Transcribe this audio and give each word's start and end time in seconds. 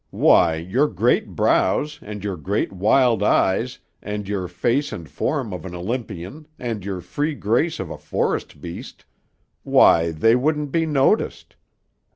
Why, 0.09 0.55
your 0.55 0.87
great 0.87 1.35
brows 1.35 1.99
and 2.01 2.23
your 2.23 2.35
great, 2.35 2.73
wild 2.73 3.21
eyes 3.21 3.77
and 4.01 4.27
your 4.27 4.47
face 4.47 4.91
and 4.91 5.07
form 5.07 5.53
of 5.53 5.63
an 5.63 5.75
Olympian 5.75 6.47
and 6.57 6.83
your 6.83 7.01
free 7.01 7.35
grace 7.35 7.79
of 7.79 7.91
a 7.91 7.99
forest 7.99 8.59
beast 8.61 9.05
why, 9.61 10.09
they 10.09 10.35
wouldn't 10.35 10.71
be 10.71 10.87
noticed. 10.87 11.55